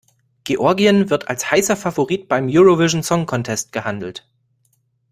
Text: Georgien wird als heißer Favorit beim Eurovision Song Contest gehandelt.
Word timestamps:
Georgien 0.45 1.11
wird 1.11 1.27
als 1.27 1.51
heißer 1.51 1.75
Favorit 1.75 2.27
beim 2.27 2.47
Eurovision 2.49 3.03
Song 3.03 3.27
Contest 3.27 3.71
gehandelt. 3.71 4.27